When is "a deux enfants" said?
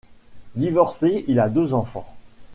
1.39-2.11